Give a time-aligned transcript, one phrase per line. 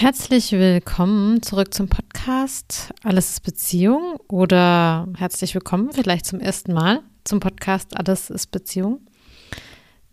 [0.00, 7.02] Herzlich willkommen zurück zum Podcast Alles ist Beziehung oder herzlich willkommen vielleicht zum ersten Mal
[7.24, 9.00] zum Podcast Alles ist Beziehung.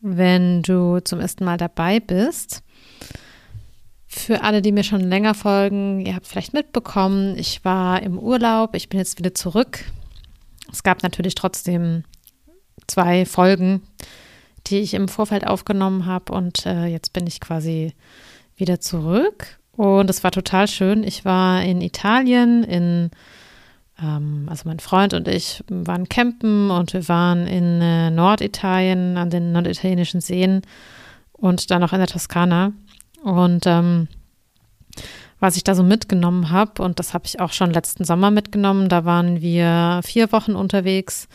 [0.01, 2.63] Wenn du zum ersten Mal dabei bist,
[4.07, 8.75] für alle, die mir schon länger folgen, ihr habt vielleicht mitbekommen, ich war im Urlaub,
[8.75, 9.86] ich bin jetzt wieder zurück.
[10.71, 12.05] Es gab natürlich trotzdem
[12.88, 13.83] zwei Folgen,
[14.65, 17.93] die ich im Vorfeld aufgenommen habe und äh, jetzt bin ich quasi
[18.55, 21.04] wieder zurück und es war total schön.
[21.04, 23.11] Ich war in Italien, in,
[24.02, 29.30] ähm, also mein Freund und ich waren campen und wir waren in äh, Norditalien, an
[29.30, 30.61] den norditalienischen Seen
[31.33, 32.72] und dann auch in der Toskana.
[33.23, 34.08] Und ähm,
[35.39, 38.88] was ich da so mitgenommen habe, und das habe ich auch schon letzten Sommer mitgenommen,
[38.88, 41.28] da waren wir vier Wochen unterwegs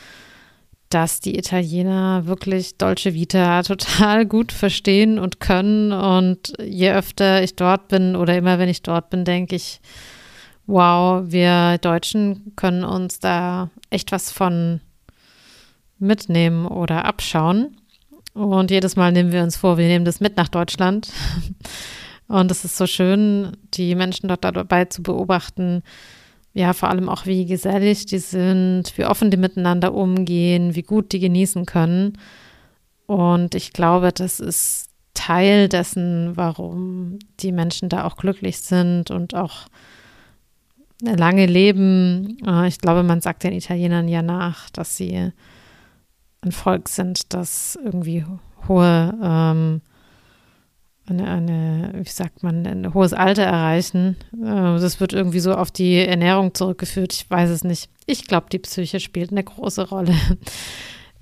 [0.90, 5.92] dass die Italiener wirklich Dolce Vita total gut verstehen und können.
[5.92, 9.80] Und je öfter ich dort bin oder immer wenn ich dort bin, denke ich,
[10.66, 14.80] wow, wir Deutschen können uns da echt was von
[15.98, 17.76] mitnehmen oder abschauen.
[18.32, 21.10] Und jedes Mal nehmen wir uns vor, wir nehmen das mit nach Deutschland.
[22.28, 25.82] Und es ist so schön, die Menschen dort dabei zu beobachten,
[26.52, 31.12] ja, vor allem auch, wie gesellig die sind, wie offen die miteinander umgehen, wie gut
[31.12, 32.18] die genießen können.
[33.06, 39.34] Und ich glaube, das ist Teil dessen, warum die Menschen da auch glücklich sind und
[39.34, 39.66] auch
[41.02, 42.38] lange leben.
[42.46, 45.32] Äh, ich glaube, man sagt den Italienern ja nach, dass sie
[46.42, 48.24] ein Volk sind, das irgendwie
[48.68, 49.82] hohe ähm,
[51.10, 54.16] eine, eine, wie sagt man, ein hohes Alter erreichen.
[54.32, 57.12] Äh, das wird irgendwie so auf die Ernährung zurückgeführt.
[57.12, 57.88] Ich weiß es nicht.
[58.06, 60.14] Ich glaube, die Psyche spielt eine große Rolle.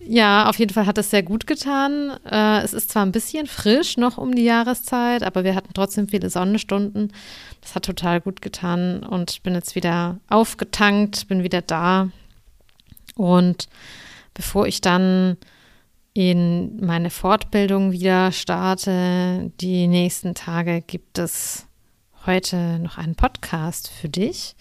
[0.00, 2.16] Ja, auf jeden Fall hat es sehr gut getan.
[2.24, 6.08] Äh, es ist zwar ein bisschen frisch noch um die Jahreszeit, aber wir hatten trotzdem
[6.08, 7.12] viele Sonnenstunden.
[7.60, 12.08] Das hat total gut getan und ich bin jetzt wieder aufgetankt, bin wieder da.
[13.16, 13.68] Und
[14.32, 15.36] bevor ich dann
[16.18, 19.52] in meine Fortbildung wieder starte.
[19.60, 21.68] Die nächsten Tage gibt es
[22.26, 24.56] heute noch einen Podcast für dich.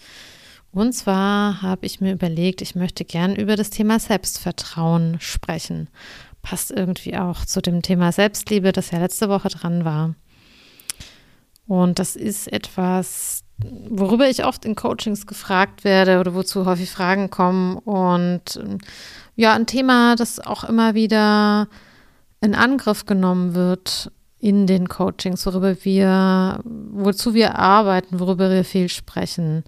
[0.70, 5.88] Und zwar habe ich mir überlegt, ich möchte gern über das Thema Selbstvertrauen sprechen.
[6.42, 10.14] Passt irgendwie auch zu dem Thema Selbstliebe, das ja letzte Woche dran war.
[11.66, 17.30] Und das ist etwas, worüber ich oft in Coachings gefragt werde oder wozu häufig Fragen
[17.30, 17.76] kommen.
[17.76, 18.60] Und
[19.36, 21.68] ja, ein Thema, das auch immer wieder
[22.40, 28.88] in Angriff genommen wird in den Coachings, worüber wir, wozu wir arbeiten, worüber wir viel
[28.88, 29.64] sprechen.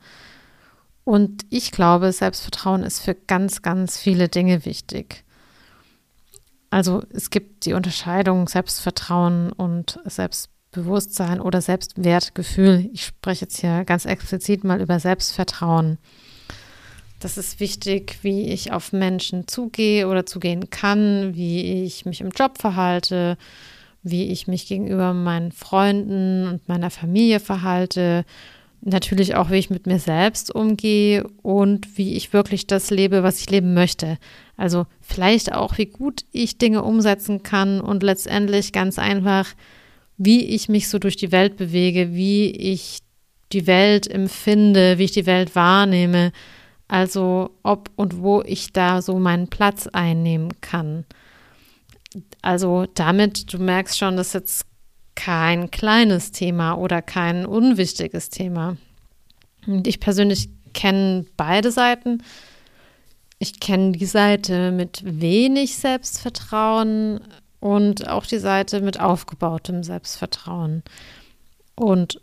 [1.02, 5.24] Und ich glaube, Selbstvertrauen ist für ganz, ganz viele Dinge wichtig.
[6.70, 12.88] Also es gibt die Unterscheidung Selbstvertrauen und Selbstbewusstsein oder Selbstwertgefühl.
[12.92, 15.98] Ich spreche jetzt hier ganz explizit mal über Selbstvertrauen.
[17.20, 22.30] Das ist wichtig, wie ich auf Menschen zugehe oder zugehen kann, wie ich mich im
[22.30, 23.36] Job verhalte,
[24.02, 28.24] wie ich mich gegenüber meinen Freunden und meiner Familie verhalte,
[28.80, 33.40] natürlich auch, wie ich mit mir selbst umgehe und wie ich wirklich das lebe, was
[33.40, 34.18] ich leben möchte.
[34.56, 39.46] Also vielleicht auch, wie gut ich Dinge umsetzen kann und letztendlich ganz einfach,
[40.22, 42.98] wie ich mich so durch die Welt bewege, wie ich
[43.52, 46.32] die Welt empfinde, wie ich die Welt wahrnehme
[46.90, 51.04] also ob und wo ich da so meinen Platz einnehmen kann.
[52.42, 54.66] Also damit, du merkst schon, das ist jetzt
[55.14, 58.76] kein kleines Thema oder kein unwichtiges Thema.
[59.66, 62.24] Und ich persönlich kenne beide Seiten.
[63.38, 67.20] Ich kenne die Seite mit wenig Selbstvertrauen
[67.60, 70.82] und auch die Seite mit aufgebautem Selbstvertrauen.
[71.76, 72.20] Und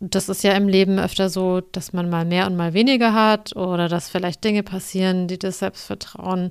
[0.00, 3.54] das ist ja im Leben öfter so, dass man mal mehr und mal weniger hat
[3.54, 6.50] oder dass vielleicht Dinge passieren, die das Selbstvertrauen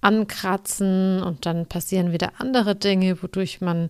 [0.00, 3.88] ankratzen und dann passieren wieder andere Dinge, wodurch man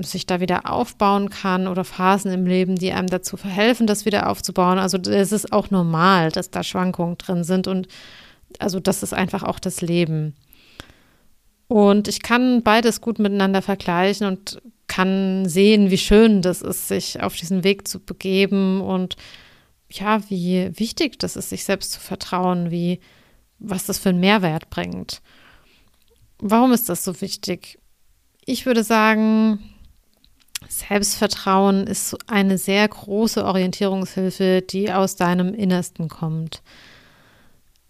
[0.00, 4.28] sich da wieder aufbauen kann oder Phasen im Leben, die einem dazu verhelfen, das wieder
[4.30, 4.78] aufzubauen.
[4.78, 7.88] Also es ist auch normal, dass da Schwankungen drin sind und
[8.58, 10.34] also das ist einfach auch das Leben.
[11.68, 17.20] Und ich kann beides gut miteinander vergleichen und kann sehen, wie schön das ist, sich
[17.20, 19.16] auf diesen Weg zu begeben und
[19.90, 23.00] ja, wie wichtig das ist, sich selbst zu vertrauen, wie
[23.58, 25.22] was das für einen Mehrwert bringt.
[26.38, 27.78] Warum ist das so wichtig?
[28.44, 29.58] Ich würde sagen,
[30.68, 36.62] Selbstvertrauen ist eine sehr große Orientierungshilfe, die aus deinem Innersten kommt.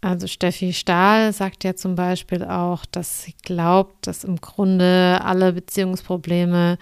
[0.00, 5.52] Also Steffi Stahl sagt ja zum Beispiel auch, dass sie glaubt, dass im Grunde alle
[5.52, 6.78] Beziehungsprobleme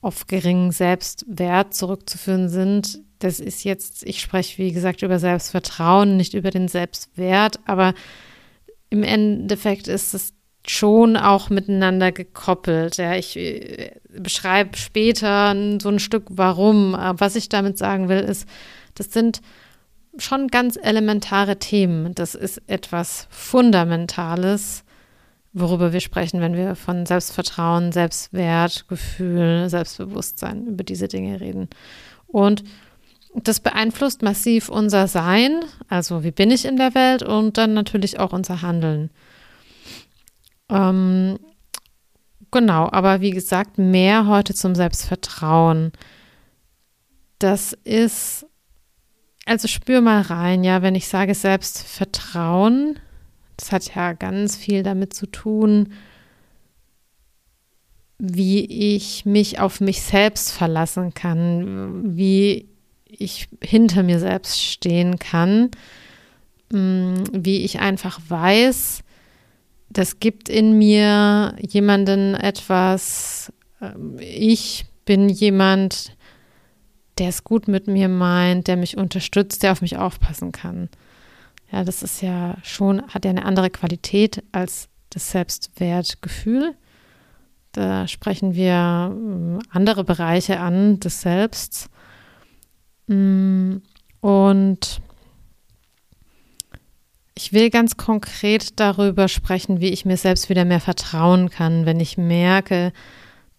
[0.00, 3.00] auf geringen Selbstwert zurückzuführen sind.
[3.18, 7.94] Das ist jetzt, ich spreche wie gesagt über Selbstvertrauen, nicht über den Selbstwert, aber
[8.90, 10.32] im Endeffekt ist es
[10.66, 12.96] schon auch miteinander gekoppelt.
[12.96, 16.94] Ja, ich äh, beschreibe später so ein Stück warum.
[16.94, 18.46] Aber was ich damit sagen will, ist,
[18.94, 19.40] das sind
[20.22, 22.14] schon ganz elementare Themen.
[22.14, 24.84] Das ist etwas Fundamentales,
[25.52, 31.68] worüber wir sprechen, wenn wir von Selbstvertrauen, Selbstwert, Gefühl, Selbstbewusstsein über diese Dinge reden.
[32.26, 32.64] Und
[33.34, 38.18] das beeinflusst massiv unser Sein, also wie bin ich in der Welt und dann natürlich
[38.18, 39.10] auch unser Handeln.
[40.68, 41.38] Ähm,
[42.50, 45.92] genau, aber wie gesagt, mehr heute zum Selbstvertrauen.
[47.38, 48.46] Das ist,
[49.48, 52.98] also spür mal rein, ja, wenn ich sage Selbstvertrauen,
[53.56, 55.92] das hat ja ganz viel damit zu tun,
[58.18, 58.64] wie
[58.96, 62.68] ich mich auf mich selbst verlassen kann, wie
[63.06, 65.70] ich hinter mir selbst stehen kann,
[66.70, 69.02] mm, wie ich einfach weiß,
[69.88, 76.12] das gibt in mir jemanden etwas, ähm, ich bin jemand,
[77.18, 80.88] der es gut mit mir meint, der mich unterstützt, der auf mich aufpassen kann.
[81.70, 86.74] Ja, das ist ja schon, hat ja eine andere Qualität als das Selbstwertgefühl.
[87.72, 91.90] Da sprechen wir ähm, andere Bereiche an des Selbst.
[93.06, 93.76] Mm,
[94.20, 95.00] und
[97.34, 102.00] ich will ganz konkret darüber sprechen, wie ich mir selbst wieder mehr vertrauen kann, wenn
[102.00, 102.92] ich merke,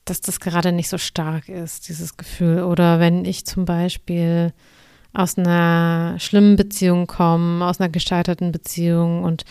[0.09, 2.63] dass das gerade nicht so stark ist, dieses Gefühl.
[2.63, 4.53] Oder wenn ich zum Beispiel
[5.13, 9.45] aus einer schlimmen Beziehung komme, aus einer gescheiterten Beziehung und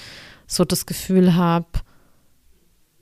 [0.47, 1.67] so das Gefühl habe,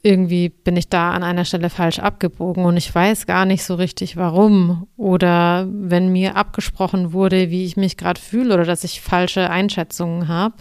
[0.03, 3.75] irgendwie bin ich da an einer Stelle falsch abgebogen und ich weiß gar nicht so
[3.75, 4.87] richtig warum.
[4.97, 10.29] Oder wenn mir abgesprochen wurde, wie ich mich gerade fühle oder dass ich falsche Einschätzungen
[10.29, 10.55] habe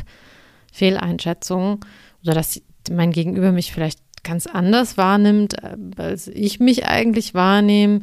[0.76, 1.80] Fehleinschätzungen
[2.24, 8.02] oder dass mein Gegenüber mich vielleicht ganz anders wahrnimmt, äh, als ich mich eigentlich wahrnehme,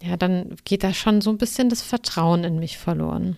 [0.00, 3.36] ja, dann geht da schon so ein bisschen das Vertrauen in mich verloren.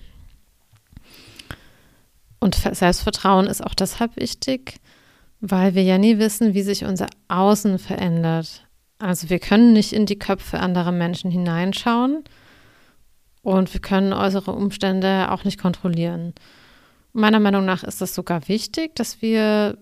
[2.39, 4.77] Und Selbstvertrauen ist auch deshalb wichtig,
[5.41, 8.67] weil wir ja nie wissen, wie sich unser Außen verändert.
[8.99, 12.25] Also wir können nicht in die Köpfe anderer Menschen hineinschauen
[13.43, 16.35] und wir können äußere Umstände auch nicht kontrollieren.
[17.13, 19.79] Meiner Meinung nach ist das sogar wichtig, dass wir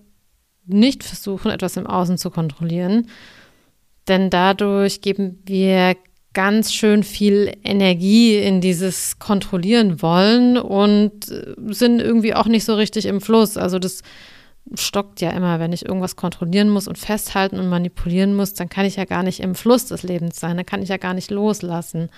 [0.69, 3.07] nicht versuchen, etwas im Außen zu kontrollieren,
[4.07, 5.95] denn dadurch geben wir
[6.33, 12.75] ganz schön viel Energie in dieses Kontrollieren wollen und äh, sind irgendwie auch nicht so
[12.75, 13.57] richtig im Fluss.
[13.57, 14.03] Also das
[14.75, 18.85] stockt ja immer, wenn ich irgendwas kontrollieren muss und festhalten und manipulieren muss, dann kann
[18.85, 21.31] ich ja gar nicht im Fluss des Lebens sein, dann kann ich ja gar nicht
[21.31, 22.09] loslassen.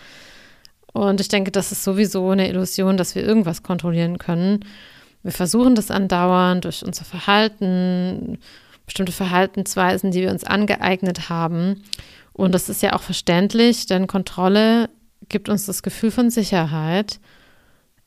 [0.94, 4.66] Und ich denke, das ist sowieso eine Illusion, dass wir irgendwas kontrollieren können.
[5.24, 8.40] Wir versuchen das andauernd durch unser Verhalten,
[8.86, 11.84] bestimmte Verhaltensweisen, die wir uns angeeignet haben.
[12.34, 14.90] Und das ist ja auch verständlich, denn Kontrolle
[15.30, 17.20] gibt uns das Gefühl von Sicherheit.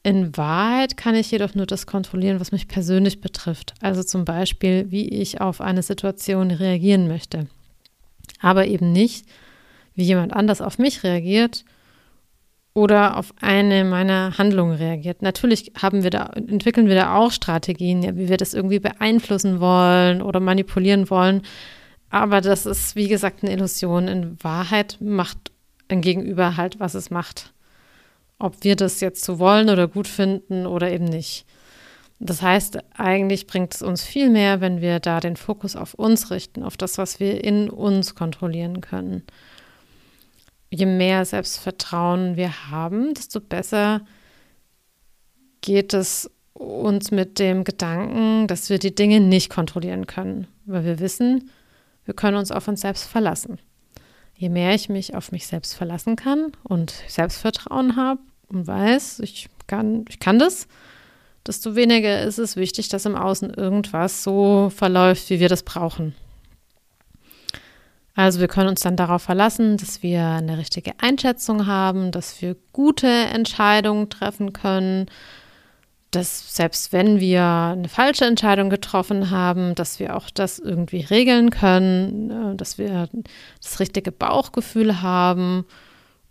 [0.03, 3.75] In Wahrheit kann ich jedoch nur das kontrollieren, was mich persönlich betrifft.
[3.81, 7.47] Also zum Beispiel, wie ich auf eine Situation reagieren möchte.
[8.41, 9.25] Aber eben nicht,
[9.95, 11.65] wie jemand anders auf mich reagiert
[12.75, 15.23] oder auf eine meiner Handlungen reagiert.
[15.23, 19.61] Natürlich haben wir da, entwickeln wir da auch Strategien, ja, wie wir das irgendwie beeinflussen
[19.61, 21.43] wollen oder manipulieren wollen.
[22.11, 24.09] Aber das ist, wie gesagt, eine Illusion.
[24.09, 25.53] In Wahrheit macht
[25.89, 27.53] ein Gegenüber halt, was es macht.
[28.41, 31.47] Ob wir das jetzt so wollen oder gut finden oder eben nicht.
[32.19, 36.31] Das heißt, eigentlich bringt es uns viel mehr, wenn wir da den Fokus auf uns
[36.31, 39.23] richten, auf das, was wir in uns kontrollieren können
[40.75, 44.01] je mehr Selbstvertrauen wir haben, desto besser
[45.61, 50.99] geht es uns mit dem Gedanken, dass wir die Dinge nicht kontrollieren können, weil wir
[50.99, 51.51] wissen,
[52.05, 53.59] wir können uns auf uns selbst verlassen.
[54.37, 59.49] Je mehr ich mich auf mich selbst verlassen kann und Selbstvertrauen habe und weiß, ich
[59.67, 60.67] kann, ich kann das,
[61.47, 66.15] desto weniger ist es wichtig, dass im Außen irgendwas so verläuft, wie wir das brauchen.
[68.15, 72.57] Also wir können uns dann darauf verlassen, dass wir eine richtige Einschätzung haben, dass wir
[72.73, 75.07] gute Entscheidungen treffen können,
[76.13, 81.51] dass selbst wenn wir eine falsche Entscheidung getroffen haben, dass wir auch das irgendwie regeln
[81.51, 83.09] können, äh, dass wir
[83.61, 85.65] das richtige Bauchgefühl haben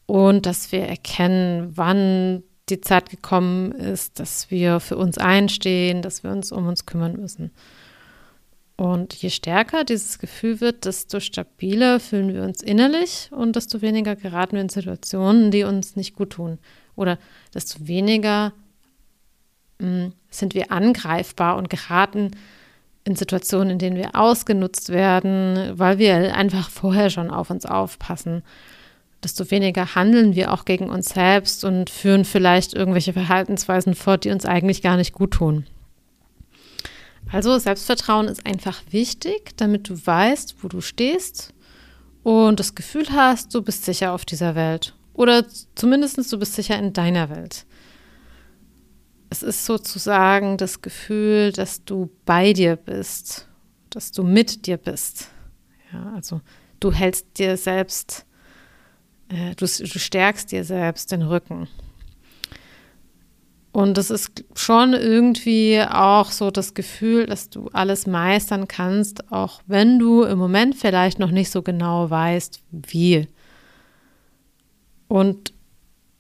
[0.06, 6.24] und dass wir erkennen, wann die Zeit gekommen ist, dass wir für uns einstehen, dass
[6.24, 7.52] wir uns um uns kümmern müssen.
[8.84, 14.18] Und je stärker dieses Gefühl wird, desto stabiler fühlen wir uns innerlich und desto weniger
[14.18, 16.60] geraten wir in Situationen, die uns nicht gut tun.
[16.98, 17.18] Oder
[17.54, 18.52] desto weniger
[19.80, 22.32] mh, hm, sind wir angreifbar und geraten
[23.06, 28.44] in Situationen, in denen wir ausgenutzt werden, weil wir einfach vorher schon auf uns aufpassen.
[29.24, 34.32] Desto weniger handeln wir auch gegen uns selbst und führen vielleicht irgendwelche Verhaltensweisen fort, die
[34.32, 35.68] uns eigentlich gar nicht gut tun.
[37.34, 41.52] Also Selbstvertrauen ist einfach wichtig, damit du weißt, wo du stehst
[42.22, 44.94] und das Gefühl hast, du bist sicher auf dieser Welt.
[45.16, 47.66] Oder zumindest du bist sicher in deiner Welt.
[49.32, 53.48] Es ist sozusagen das Gefühl, dass du bei dir bist,
[53.90, 55.30] dass du mit dir bist.
[55.92, 56.40] Ja, also
[56.80, 58.28] du hältst dir selbst,
[59.30, 61.68] äh, du, du stärkst dir selbst den Rücken.
[63.74, 69.64] Und es ist schon irgendwie auch so das Gefühl, dass du alles meistern kannst, auch
[69.66, 73.28] wenn du im Moment vielleicht noch nicht so genau weißt, wie.
[75.08, 75.54] Und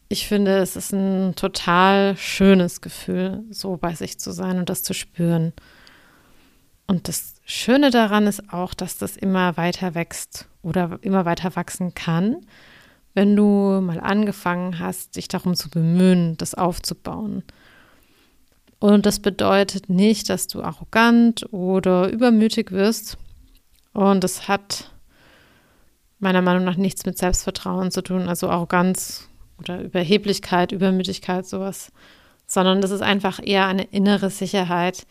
[0.09, 4.81] ich finde, es ist ein total schönes Gefühl, so bei sich zu sein und das
[4.81, 5.53] zu spüren.
[6.87, 11.93] Und das Schöne daran ist auch, dass das immer weiter wächst oder immer weiter wachsen
[11.93, 12.37] kann
[13.13, 17.43] wenn du mal angefangen hast, dich darum zu bemühen, das aufzubauen.
[18.79, 23.17] Und das bedeutet nicht, dass du arrogant oder übermütig wirst.
[23.93, 24.91] Und das hat
[26.19, 29.29] meiner Meinung nach nichts mit Selbstvertrauen zu tun, also Arroganz
[29.59, 31.91] oder Überheblichkeit, Übermütigkeit, sowas,
[32.47, 35.05] sondern das ist einfach eher eine innere Sicherheit,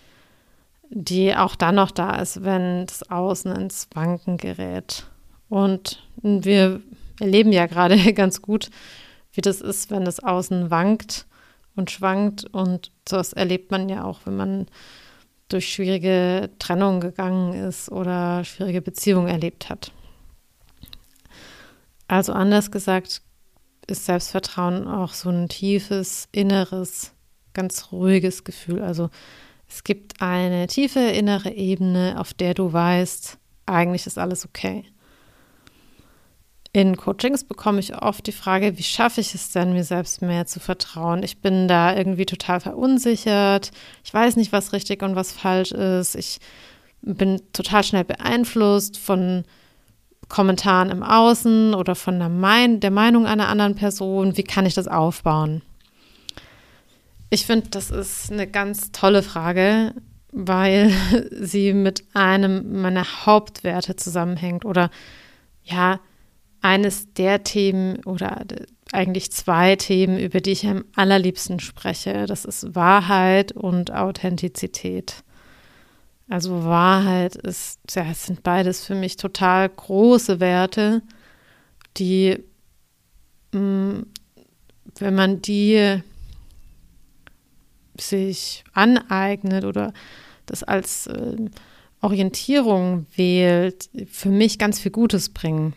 [0.91, 5.07] die auch dann noch da ist, wenn das Außen ins Wanken gerät.
[5.49, 6.83] Und wir
[7.23, 8.71] erleben ja gerade ganz gut,
[9.33, 11.27] wie das ist, wenn das Außen wankt
[11.75, 12.45] und schwankt.
[12.45, 14.67] Und das erlebt man ja auch, wenn man
[15.49, 19.93] durch schwierige Trennungen gegangen ist oder schwierige Beziehungen erlebt hat.
[22.09, 23.23] Also anders gesagt,
[23.87, 27.13] ist Selbstvertrauen auch so ein tiefes, inneres,
[27.53, 28.83] ganz ruhiges Gefühl.
[28.83, 29.11] Also
[29.69, 34.85] es gibt eine tiefe innere Ebene, auf der du weißt, eigentlich ist alles okay.
[36.75, 40.47] In Coachings bekomme ich oft die Frage, wie schaffe ich es denn, mir selbst mehr
[40.47, 41.23] zu vertrauen?
[41.23, 43.73] Ich bin da irgendwie total verunsichert.
[44.05, 46.15] Ich weiß nicht, was richtig und was falsch ist.
[46.15, 46.39] Ich
[47.03, 49.45] bin total schnell beeinflusst von
[50.29, 54.39] Kommentaren im Außen oder von der, mein der Meinung einer anderen Person.
[54.39, 55.61] Wie kann ich das aufbauen?
[57.29, 59.93] Ich finde, das ist eine ganz tolle Frage,
[60.31, 60.91] weil
[61.33, 64.91] sie mit einem meiner Hauptwerte zusammenhängt oder
[65.65, 66.01] ja,
[66.63, 68.45] eines der Themen oder
[68.93, 72.27] eigentlich zwei Themen, über die ich am allerliebsten spreche.
[72.27, 75.25] Das ist Wahrheit und Authentizität.
[76.29, 81.03] Also Wahrheit ist, ja, es sind beides für mich total große Werte,
[81.97, 82.39] die,
[83.53, 84.03] mm,
[84.99, 86.01] wenn man die
[87.99, 89.93] sich aneignet oder
[90.47, 91.37] das als äh,
[92.01, 95.75] Orientierung wählt, für mich ganz viel Gutes bringen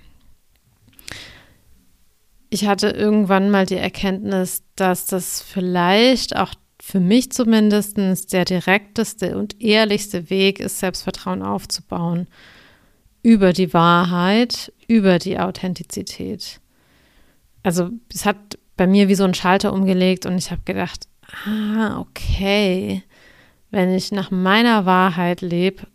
[2.55, 7.97] ich hatte irgendwann mal die Erkenntnis, dass das vielleicht auch für mich zumindest
[8.31, 12.27] der direkteste und ehrlichste Weg ist, Selbstvertrauen aufzubauen.
[13.23, 16.61] Über die Wahrheit, über die Authentizität.
[17.61, 18.37] Also es hat
[18.77, 21.09] bei mir wie so ein Schalter umgelegt und ich habe gedacht,
[21.45, 23.03] ah, okay,
[23.69, 25.87] wenn ich nach meiner Wahrheit lebe,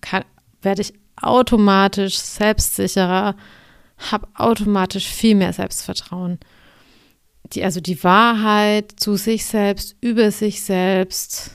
[0.61, 3.35] werde ich automatisch selbstsicherer,
[4.01, 6.39] habe automatisch viel mehr Selbstvertrauen.
[7.53, 11.53] Die, also die Wahrheit zu sich selbst, über sich selbst,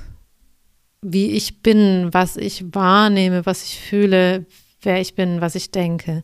[1.02, 4.46] wie ich bin, was ich wahrnehme, was ich fühle,
[4.82, 6.24] wer ich bin, was ich denke.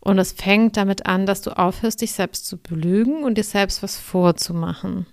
[0.00, 3.82] Und es fängt damit an, dass du aufhörst, dich selbst zu belügen und dir selbst
[3.82, 5.06] was vorzumachen.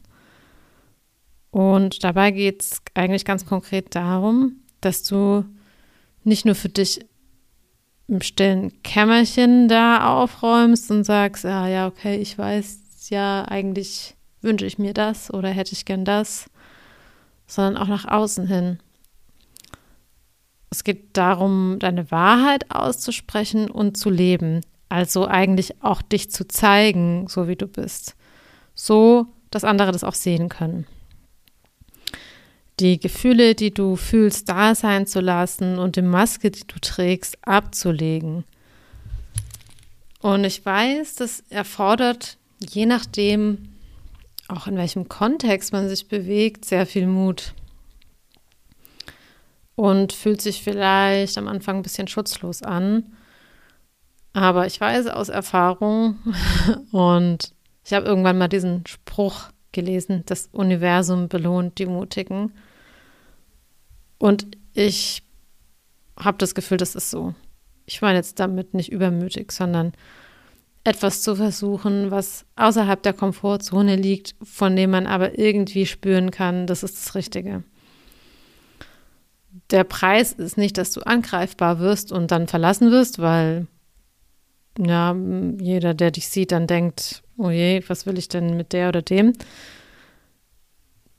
[1.50, 5.46] Und dabei geht es eigentlich ganz konkret darum, dass du
[6.24, 7.05] nicht nur für dich
[8.12, 14.65] im stillen Kämmerchen da aufräumst und sagst, ah ja, okay, ich weiß ja, eigentlich wünsche
[14.65, 16.50] ich mir das oder hätte ich gern das,
[17.48, 18.80] sondern auch nach außen hin.
[20.70, 24.62] Es geht darum, deine Wahrheit auszusprechen und zu leben.
[24.88, 28.15] Also eigentlich auch dich zu zeigen, so wie du bist.
[28.74, 30.86] So, dass andere das auch sehen können
[32.80, 37.38] die Gefühle, die du fühlst, da sein zu lassen und die Maske, die du trägst,
[37.48, 38.44] abzulegen.
[40.20, 43.70] Und ich weiß, das erfordert, je nachdem,
[44.48, 47.54] auch in welchem Kontext man sich bewegt, sehr viel Mut.
[49.75, 53.13] und fühlt sich vielleicht am Anfang ein bisschen schutzlos an.
[54.34, 56.20] Aber ich weiß aus Erfahrung
[56.92, 57.51] und
[57.84, 62.54] ich habe irgendwann mal diesen Spruch gelesen, das Universum belohnt die Mutigen.
[64.18, 65.24] Und ich
[66.18, 67.34] habe das Gefühl, das ist so.
[67.86, 69.94] Ich meine jetzt damit nicht übermütig, sondern
[70.84, 76.68] etwas zu versuchen, was außerhalb der Komfortzone liegt, von dem man aber irgendwie spüren kann,
[76.68, 77.63] das ist das Richtige.
[79.70, 83.68] Der Preis ist nicht, dass du angreifbar wirst und dann verlassen wirst, weil
[84.78, 85.16] ja,
[85.60, 89.01] jeder, der dich sieht, dann denkt, oh je, was will ich denn mit der oder
[89.01, 89.34] dem?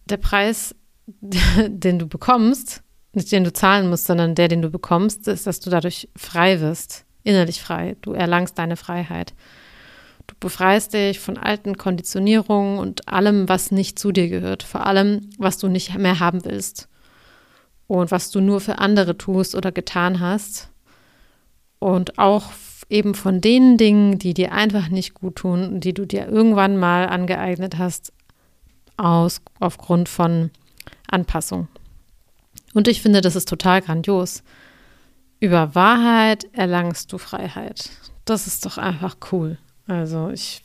[0.06, 0.74] Der Preis,
[1.66, 2.82] den du bekommst,
[3.12, 6.60] nicht den du zahlen musst, sondern der, den du bekommst, ist, dass du dadurch frei
[6.60, 7.96] wirst, innerlich frei.
[8.00, 9.34] Du erlangst deine Freiheit.
[10.26, 15.30] Du befreist dich von alten Konditionierungen und allem, was nicht zu dir gehört, vor allem,
[15.38, 16.88] was du nicht mehr haben willst
[17.86, 20.70] und was du nur für andere tust oder getan hast
[21.80, 22.44] und auch
[22.92, 27.08] eben von den Dingen, die dir einfach nicht gut tun, die du dir irgendwann mal
[27.08, 28.12] angeeignet hast,
[28.98, 30.50] aus, aufgrund von
[31.10, 31.68] Anpassung.
[32.74, 34.42] Und ich finde, das ist total grandios.
[35.40, 37.90] Über Wahrheit erlangst du Freiheit.
[38.24, 39.58] Das ist doch einfach cool.
[39.86, 40.62] Also ich,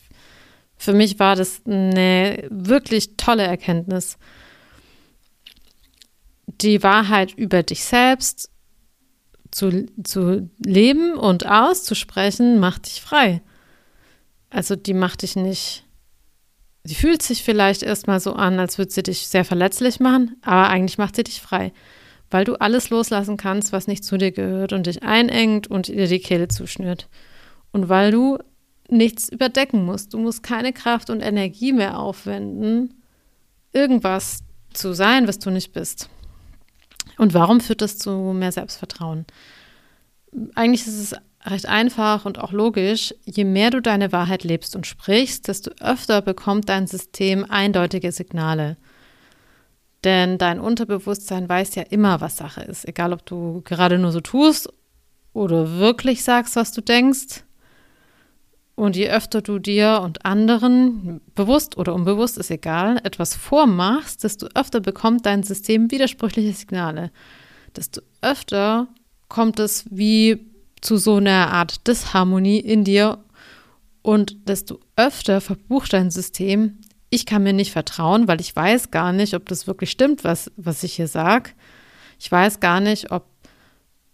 [0.78, 4.18] für mich war das eine wirklich tolle Erkenntnis.
[6.46, 8.52] Die Wahrheit über dich selbst
[9.52, 13.42] zu, zu leben und auszusprechen, macht dich frei.
[14.50, 15.86] Also die macht dich nicht,
[16.84, 20.70] sie fühlt sich vielleicht erstmal so an, als würde sie dich sehr verletzlich machen, aber
[20.70, 21.74] eigentlich macht sie dich frei,
[22.30, 26.08] weil du alles loslassen kannst, was nicht zu dir gehört und dich einengt und dir
[26.08, 27.10] die Kehle zuschnürt.
[27.72, 28.38] Und weil du
[28.90, 32.94] nichts überdecken musst, du musst keine Kraft und Energie mehr aufwenden,
[33.74, 34.40] irgendwas
[34.74, 36.10] zu sein, was du nicht bist.
[37.18, 39.26] Und warum führt das zu mehr Selbstvertrauen?
[40.56, 43.14] Eigentlich ist es recht einfach und auch logisch.
[43.26, 48.78] Je mehr du deine Wahrheit lebst und sprichst, desto öfter bekommt dein System eindeutige Signale.
[50.04, 52.88] Denn dein Unterbewusstsein weiß ja immer, was Sache ist.
[52.88, 54.70] Egal, ob du gerade nur so tust
[55.34, 57.44] oder wirklich sagst, was du denkst.
[58.78, 64.50] Und je öfter du dir und anderen, bewusst oder unbewusst, ist egal, etwas vormachst, desto
[64.54, 67.10] öfter bekommt dein System widersprüchliche Signale.
[67.76, 68.88] Desto öfter
[69.30, 73.18] kommt es wie zu so einer Art Disharmonie in dir
[74.04, 76.78] und desto öfter verbucht dein System,
[77.10, 80.52] ich kann mir nicht vertrauen, weil ich weiß gar nicht, ob das wirklich stimmt, was,
[80.56, 81.50] was ich hier sage.
[82.20, 83.26] Ich weiß gar nicht, ob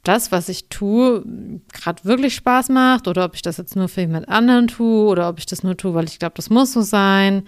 [0.04, 1.24] das, was ich tue,
[1.72, 5.30] gerade wirklich Spaß macht oder ob ich das jetzt nur für jemand anderen tue oder
[5.30, 7.44] ob ich das nur tue, weil ich glaube, das muss so sein.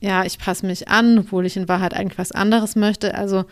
[0.00, 3.14] Ja, ich passe mich an, obwohl ich in Wahrheit eigentlich was anderes möchte.
[3.14, 3.44] Also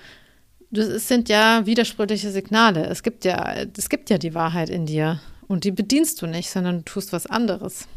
[0.70, 2.86] das sind ja widersprüchliche Signale.
[2.86, 6.50] Es gibt ja, es gibt ja die Wahrheit in dir und die bedienst du nicht,
[6.50, 7.88] sondern du tust was anderes.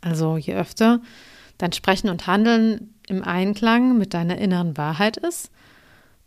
[0.00, 1.00] Also je öfter
[1.58, 5.50] dein Sprechen und Handeln im Einklang mit deiner inneren Wahrheit ist,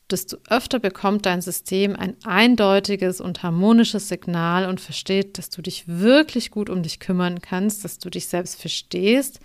[0.10, 5.88] desto öfter bekommt dein System ein eindeutiges und harmonisches Signal und versteht, dass du dich
[5.88, 9.40] wirklich gut um dich kümmern kannst, dass du dich selbst verstehst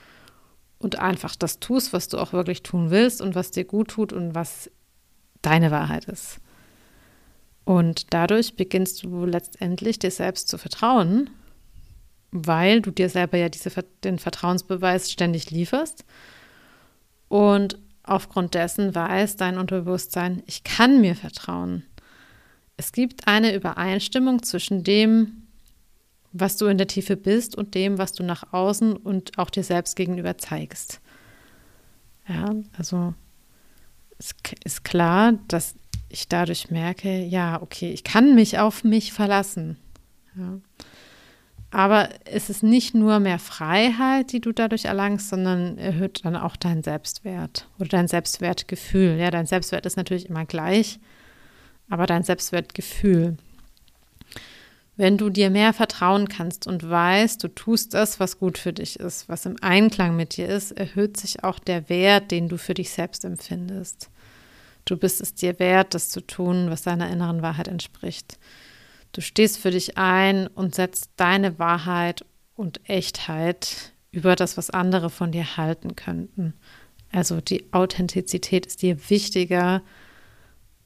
[0.78, 4.12] und einfach das tust, was du auch wirklich tun willst und was dir gut tut
[4.12, 4.70] und was
[5.42, 6.38] deine Wahrheit ist.
[7.64, 11.30] Und dadurch beginnst du letztendlich dir selbst zu vertrauen,
[12.30, 13.70] weil du dir selber ja diese,
[14.04, 16.04] den Vertrauensbeweis ständig lieferst.
[17.28, 21.84] Und Aufgrund dessen weiß dein Unterbewusstsein, ich kann mir vertrauen.
[22.78, 25.42] Es gibt eine Übereinstimmung zwischen dem,
[26.32, 29.62] was du in der Tiefe bist und dem, was du nach außen und auch dir
[29.62, 31.00] selbst gegenüber zeigst.
[32.26, 33.12] Ja, also
[34.18, 35.74] es ist klar, dass
[36.08, 39.76] ich dadurch merke, ja, okay, ich kann mich auf mich verlassen.
[40.34, 40.58] Ja.
[41.70, 46.56] Aber es ist nicht nur mehr Freiheit, die du dadurch erlangst, sondern erhöht dann auch
[46.56, 49.16] deinen Selbstwert oder dein Selbstwertgefühl.
[49.18, 50.98] Ja, dein Selbstwert ist natürlich immer gleich,
[51.90, 53.36] aber dein Selbstwertgefühl.
[54.96, 58.98] Wenn du dir mehr vertrauen kannst und weißt, du tust das, was gut für dich
[58.98, 62.74] ist, was im Einklang mit dir ist, erhöht sich auch der Wert, den du für
[62.74, 64.10] dich selbst empfindest.
[64.86, 68.38] Du bist es dir wert, das zu tun, was deiner inneren Wahrheit entspricht.
[69.12, 75.10] Du stehst für dich ein und setzt deine Wahrheit und Echtheit über das, was andere
[75.10, 76.54] von dir halten könnten.
[77.12, 79.82] Also die Authentizität ist dir wichtiger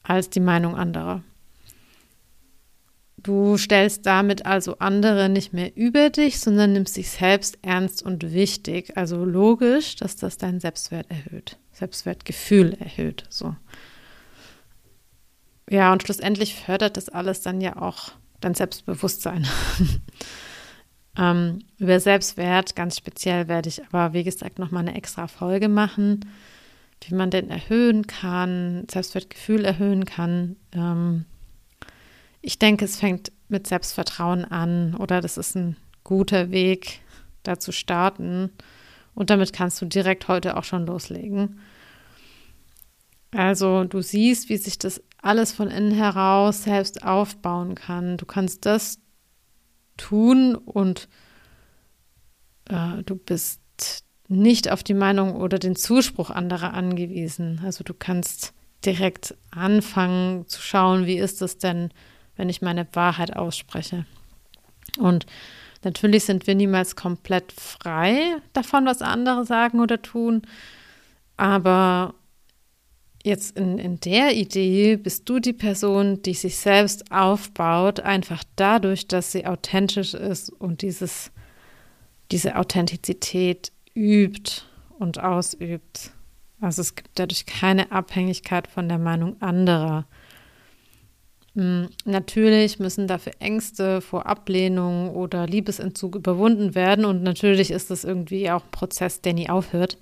[0.02, 1.22] als die Meinung anderer.
[3.16, 8.32] Du stellst damit also andere nicht mehr über dich, sondern nimmst dich selbst ernst und
[8.32, 8.96] wichtig.
[8.96, 13.24] Also logisch, dass das dein Selbstwert erhöht, Selbstwertgefühl erhöht.
[13.28, 13.54] So
[15.72, 19.46] Ja, und schlussendlich fördert das alles dann ja auch dein Selbstbewusstsein.
[21.18, 26.26] ähm, über Selbstwert ganz speziell werde ich aber, wie gesagt, nochmal eine extra Folge machen,
[27.00, 30.56] wie man den erhöhen kann, Selbstwertgefühl erhöhen kann.
[30.72, 31.24] Ähm,
[32.42, 37.00] ich denke, es fängt mit Selbstvertrauen an oder das ist ein guter Weg,
[37.44, 38.50] da zu starten.
[39.14, 41.61] Und damit kannst du direkt heute auch schon loslegen.
[43.30, 48.16] Also du siehst, wie sich das alles von innen heraus selbst aufbauen kann.
[48.18, 48.98] Du kannst das
[49.96, 51.08] tun und
[52.68, 53.61] äh, du bist
[54.28, 57.61] nicht auf die Meinung oder den Zuspruch anderer angewiesen.
[57.64, 58.52] Also du kannst
[58.85, 61.90] direkt anfangen zu schauen, wie ist es denn,
[62.37, 64.06] wenn ich meine Wahrheit ausspreche.
[64.98, 65.26] Und
[65.85, 70.42] natürlich sind wir niemals komplett frei davon, was andere sagen oder tun,
[71.37, 72.14] aber
[73.24, 79.06] jetzt in, in der Idee bist du die Person, die sich selbst aufbaut, einfach dadurch,
[79.06, 81.30] dass sie authentisch ist und dieses,
[82.30, 84.62] diese Authentizität übt
[84.98, 86.12] und ausübt.
[86.61, 90.06] Also es gibt dadurch keine Abhängigkeit von der Meinung anderer.
[91.54, 98.04] Hm, natürlich müssen dafür Ängste vor Ablehnung oder Liebesentzug überwunden werden und natürlich ist das
[98.04, 99.98] irgendwie auch ein Prozess, der nie aufhört,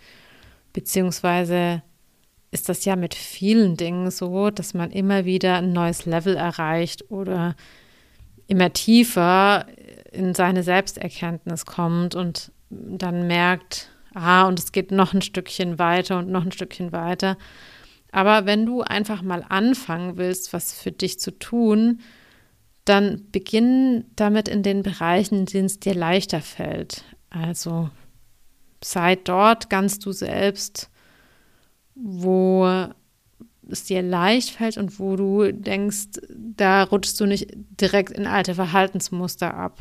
[0.73, 1.83] beziehungsweise
[2.51, 7.11] ist das ja mit vielen Dingen so, dass man immer wieder ein neues Level erreicht
[7.11, 7.55] oder
[8.47, 9.67] immer tiefer
[10.11, 16.19] in seine Selbsterkenntnis kommt und dann merkt, ah, und es geht noch ein Stückchen weiter
[16.19, 17.37] und noch ein Stückchen weiter.
[18.11, 22.01] Aber wenn du einfach mal anfangen willst, was für dich zu tun,
[22.85, 27.05] dann beginn damit in den Bereichen, in denen es dir leichter fällt.
[27.29, 27.91] Also
[28.83, 30.91] sei dort ganz du selbst
[32.03, 32.89] wo
[33.69, 38.55] es dir leicht fällt und wo du denkst, da rutschst du nicht direkt in alte
[38.55, 39.81] Verhaltensmuster ab.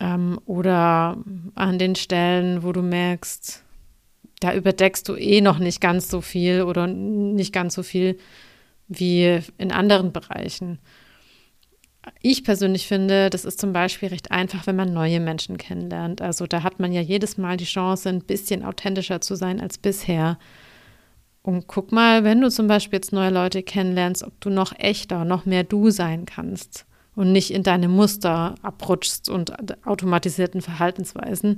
[0.00, 1.18] Ähm, oder
[1.54, 3.64] an den Stellen, wo du merkst,
[4.40, 8.18] da überdeckst du eh noch nicht ganz so viel oder nicht ganz so viel
[8.86, 10.78] wie in anderen Bereichen.
[12.22, 16.22] Ich persönlich finde, das ist zum Beispiel recht einfach, wenn man neue Menschen kennenlernt.
[16.22, 19.76] Also da hat man ja jedes Mal die Chance, ein bisschen authentischer zu sein als
[19.76, 20.38] bisher.
[21.42, 25.24] Und guck mal, wenn du zum Beispiel jetzt neue Leute kennenlernst, ob du noch echter,
[25.24, 29.52] noch mehr du sein kannst und nicht in deine Muster abrutschst und
[29.86, 31.56] automatisierten Verhaltensweisen.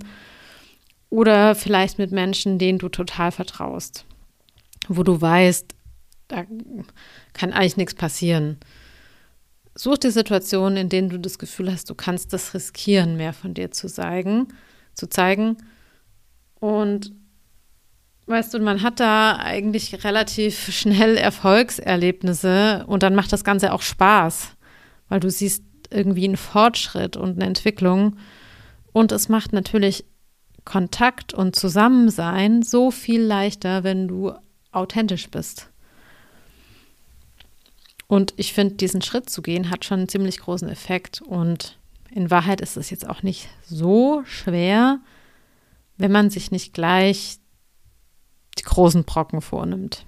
[1.11, 4.07] Oder vielleicht mit Menschen, denen du total vertraust,
[4.89, 5.75] wo du weißt,
[6.29, 6.45] da
[7.33, 8.59] kann eigentlich nichts passieren.
[9.75, 13.55] Such dir Situationen, in denen du das Gefühl hast, du kannst das riskieren, mehr von
[13.55, 14.49] dir zu zeigen,
[14.95, 15.57] zu zeigen.
[16.61, 17.13] Und
[18.31, 23.83] Weißt du, man hat da eigentlich relativ schnell Erfolgserlebnisse und dann macht das Ganze auch
[23.83, 24.51] Spaß,
[25.09, 28.19] weil du siehst irgendwie einen Fortschritt und eine Entwicklung.
[28.93, 30.05] Und es macht natürlich
[30.65, 34.33] Kontakt und Zusammensein so viel leichter, wenn du
[34.71, 35.69] authentisch bist.
[38.07, 41.21] Und ich finde, diesen Schritt zu gehen, hat schon einen ziemlich großen Effekt.
[41.21, 41.81] Und
[42.13, 45.01] in Wahrheit ist es jetzt auch nicht so schwer,
[45.97, 47.40] wenn man sich nicht gleich
[48.59, 50.05] die großen Brocken vornimmt.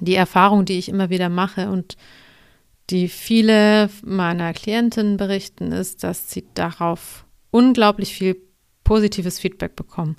[0.00, 1.96] Die Erfahrung, die ich immer wieder mache und
[2.90, 8.36] die viele meiner Klientinnen berichten, ist, dass sie darauf unglaublich viel
[8.82, 10.16] positives Feedback bekommen.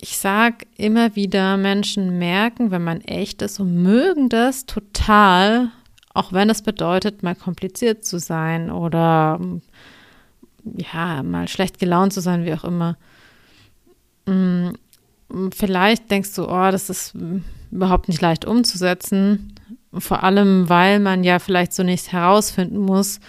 [0.00, 5.70] Ich sage immer wieder, Menschen merken, wenn man echt ist und mögen das total,
[6.12, 9.40] auch wenn es bedeutet, mal kompliziert zu sein oder
[10.64, 12.96] ja, mal schlecht gelaunt zu sein, wie auch immer.
[15.34, 17.14] Mm, vielleicht denkst du, oh, das ist
[17.70, 19.54] überhaupt nicht leicht umzusetzen.
[19.92, 23.20] Vor allem, weil man ja vielleicht zunächst herausfinden muss,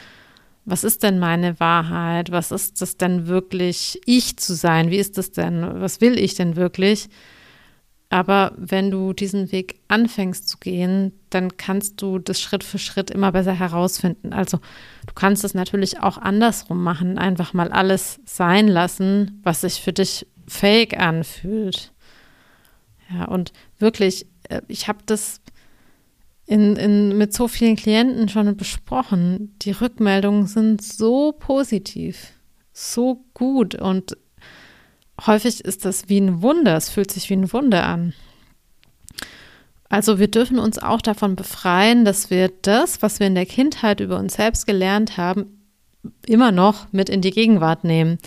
[0.66, 2.32] was ist denn meine Wahrheit?
[2.32, 4.90] Was ist das denn wirklich, ich zu sein?
[4.90, 5.62] Wie ist das denn?
[5.80, 7.08] Was will ich denn wirklich?
[8.10, 13.12] Aber wenn du diesen Weg anfängst zu gehen, dann kannst du das Schritt für Schritt
[13.12, 14.34] immer besser herausfinden.
[14.34, 14.58] Also
[15.06, 19.94] du kannst es natürlich auch andersrum machen, einfach mal alles sein lassen, was sich für
[19.94, 21.92] dich fake anfühlt.
[23.10, 25.42] Ja, und wirklich, äh, ich habe das
[26.46, 29.56] in, in, mit so vielen Klienten schon besprochen.
[29.62, 32.34] Die Rückmeldungen sind so positiv,
[32.72, 34.18] so gut und
[35.26, 36.76] häufig ist das wie ein Wunder.
[36.76, 38.14] Es fühlt sich wie ein Wunder an.
[39.90, 44.00] Also wir dürfen uns auch davon befreien, dass wir das, was wir in der Kindheit
[44.00, 45.62] über uns selbst gelernt haben,
[46.26, 48.18] immer noch mit in die Gegenwart nehmen.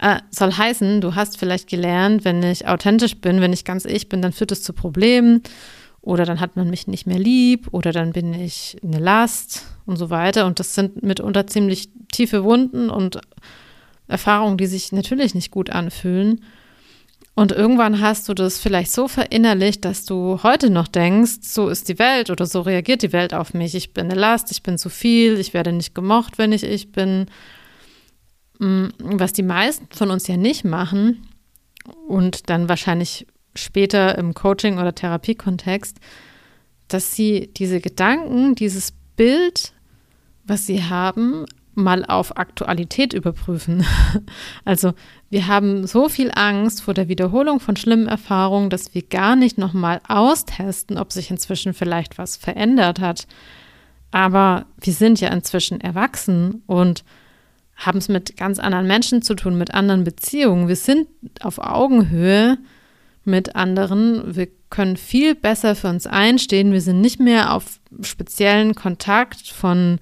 [0.00, 4.08] Äh, soll heißen, du hast vielleicht gelernt, wenn ich authentisch bin, wenn ich ganz ich
[4.08, 5.42] bin, dann führt es zu Problemen.
[6.02, 9.96] oder dann hat man mich nicht mehr lieb oder dann bin ich eine Last und
[9.96, 10.46] so weiter.
[10.46, 13.20] Und das sind mitunter ziemlich tiefe Wunden und
[14.08, 16.40] Erfahrungen, die sich natürlich nicht gut anfühlen.
[17.34, 21.88] Und irgendwann hast du das vielleicht so verinnerlicht, dass du heute noch denkst, so ist
[21.88, 23.74] die Welt oder so reagiert die Welt auf mich.
[23.74, 26.92] Ich bin eine Last, ich bin zu viel, ich werde nicht gemocht, wenn ich ich
[26.92, 27.26] bin.
[28.60, 31.26] Mm, was die meisten von uns ja nicht machen
[32.08, 35.98] und dann wahrscheinlich später im Coaching- oder Therapiekontext,
[36.86, 39.72] dass sie diese Gedanken, dieses Bild,
[40.44, 43.84] was sie haben, mal auf Aktualität überprüfen.
[44.66, 44.92] Also
[45.30, 49.56] wir haben so viel Angst vor der Wiederholung von schlimmen Erfahrungen, dass wir gar nicht
[49.56, 53.26] nochmal austesten, ob sich inzwischen vielleicht was verändert hat.
[54.10, 57.04] Aber wir sind ja inzwischen erwachsen und
[57.80, 60.68] haben es mit ganz anderen Menschen zu tun, mit anderen Beziehungen.
[60.68, 61.08] Wir sind
[61.40, 62.58] auf Augenhöhe
[63.24, 64.36] mit anderen.
[64.36, 66.72] Wir können viel besser für uns einstehen.
[66.72, 69.98] Wir sind nicht mehr auf speziellen Kontakt von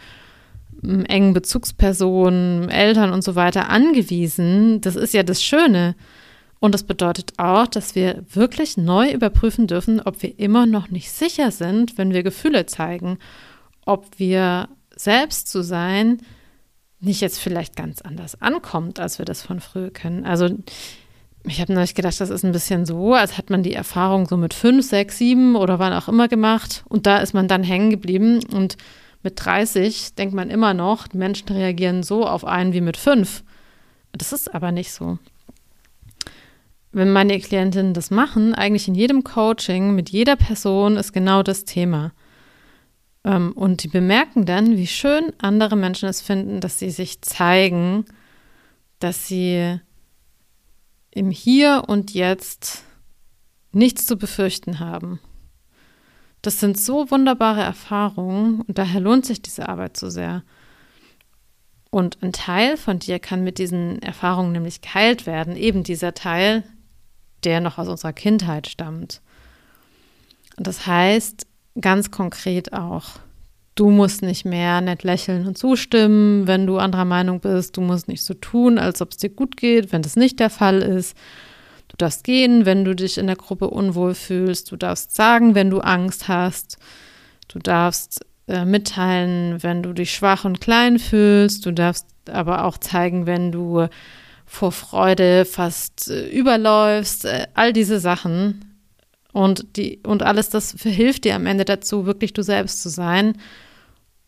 [0.82, 4.80] engen Bezugspersonen, Eltern und so weiter angewiesen.
[4.80, 5.94] Das ist ja das Schöne.
[6.60, 11.10] Und das bedeutet auch, dass wir wirklich neu überprüfen dürfen, ob wir immer noch nicht
[11.10, 13.18] sicher sind, wenn wir Gefühle zeigen,
[13.84, 16.18] ob wir selbst zu sein
[17.00, 20.24] nicht jetzt vielleicht ganz anders ankommt, als wir das von früher kennen.
[20.24, 20.48] Also
[21.44, 24.36] ich habe neulich gedacht, das ist ein bisschen so, als hat man die Erfahrung so
[24.36, 27.90] mit fünf, sechs, sieben oder wann auch immer gemacht und da ist man dann hängen
[27.90, 28.76] geblieben und
[29.22, 33.42] mit 30 denkt man immer noch, Menschen reagieren so auf einen wie mit fünf.
[34.12, 35.18] Das ist aber nicht so.
[36.92, 41.64] Wenn meine Klientinnen das machen, eigentlich in jedem Coaching mit jeder Person ist genau das
[41.64, 42.12] Thema.
[43.28, 48.06] Ähm, und die bemerken dann, wie schön andere Menschen es finden, dass sie sich zeigen,
[49.00, 49.78] dass sie
[51.10, 52.84] im Hier und Jetzt
[53.70, 55.20] nichts zu befürchten haben.
[56.40, 60.42] Das sind so wunderbare Erfahrungen und daher lohnt sich diese Arbeit so sehr.
[61.90, 66.64] Und ein Teil von dir kann mit diesen Erfahrungen nämlich geheilt werden, eben dieser Teil,
[67.44, 69.20] der noch aus unserer Kindheit stammt.
[70.56, 71.47] Und das heißt
[71.80, 73.20] ganz konkret auch,
[73.74, 77.76] du musst nicht mehr nett lächeln und zustimmen, wenn du anderer Meinung bist.
[77.76, 80.50] Du musst nicht so tun, als ob es dir gut geht, wenn das nicht der
[80.50, 81.16] Fall ist.
[81.88, 84.70] Du darfst gehen, wenn du dich in der Gruppe unwohl fühlst.
[84.70, 86.78] Du darfst sagen, wenn du Angst hast.
[87.46, 91.64] Du darfst äh, mitteilen, wenn du dich schwach und klein fühlst.
[91.64, 93.86] Du darfst aber auch zeigen, wenn du
[94.44, 97.24] vor Freude fast äh, überläufst.
[97.24, 98.67] Äh, all diese Sachen.
[99.38, 103.38] Und, die, und alles das verhilft dir am Ende dazu, wirklich du selbst zu sein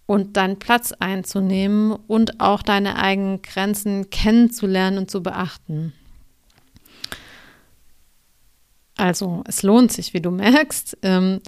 [0.07, 5.95] und deinen Platz einzunehmen und auch deine eigenen Grenzen kennenzulernen und zu beachten.
[8.97, 10.99] Also es lohnt sich, wie du merkst.
[11.03, 11.41] Ähm,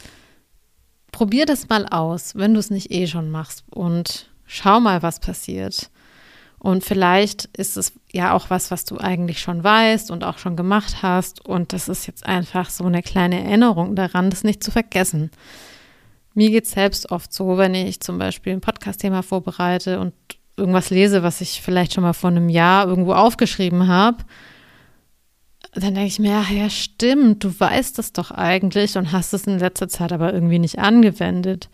[1.12, 5.20] probier das mal aus, wenn du es nicht eh schon machst und schau mal, was
[5.20, 5.88] passiert.
[6.62, 10.55] Und vielleicht ist es ja auch was, was du eigentlich schon weißt und auch schon
[10.55, 11.44] gemacht hast.
[11.44, 15.33] Und das ist jetzt einfach so eine kleine Erinnerung daran, das nicht zu vergessen.
[16.35, 20.14] Mir geht es selbst oft so, wenn ich zum Beispiel ein Podcast-Thema vorbereite und
[20.57, 24.25] irgendwas lese, was ich vielleicht schon mal vor einem Jahr irgendwo aufgeschrieben habe
[25.75, 29.46] dann denke ich mir, ach ja, stimmt, du weißt das doch eigentlich und hast es
[29.46, 31.70] in letzter Zeit aber irgendwie nicht angewendet.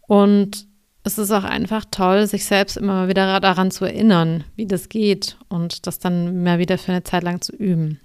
[0.00, 0.66] Und
[1.02, 5.38] es ist auch einfach toll, sich selbst immer wieder daran zu erinnern, wie das geht
[5.48, 8.00] und das dann mal wieder für eine Zeit lang zu üben.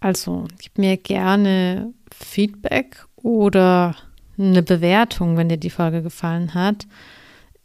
[0.00, 3.94] Also, gib mir gerne Feedback oder
[4.36, 6.86] eine Bewertung, wenn dir die Folge gefallen hat.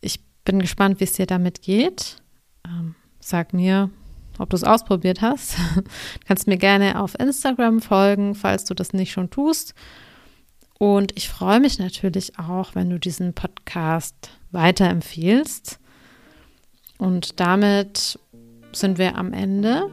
[0.01, 2.17] Ich bin gespannt, wie es dir damit geht.
[2.63, 3.89] Ähm, sag mir,
[4.37, 5.57] ob du es ausprobiert hast.
[5.75, 5.81] Du
[6.27, 9.73] kannst mir gerne auf Instagram folgen, falls du das nicht schon tust.
[10.79, 15.79] Und ich freue mich natürlich auch, wenn du diesen Podcast weiterempfiehlst.
[16.97, 18.19] Und damit
[18.71, 19.89] sind wir am Ende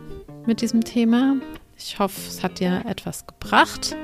[0.47, 1.37] mit diesem Thema.
[1.77, 3.97] Ich hoffe, es hat dir etwas gebracht.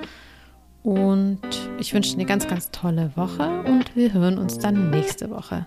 [0.83, 1.41] Und
[1.79, 5.67] ich wünsche dir eine ganz, ganz tolle Woche und wir hören uns dann nächste Woche.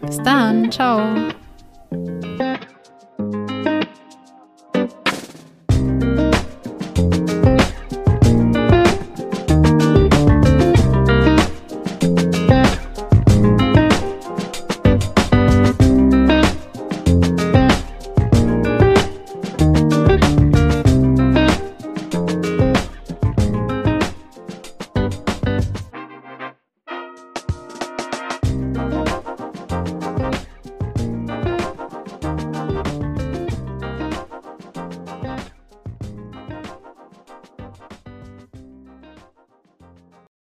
[0.00, 1.02] Bis dann, ciao.